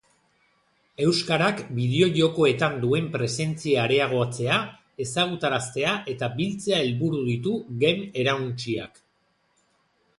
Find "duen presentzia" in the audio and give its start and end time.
2.85-3.83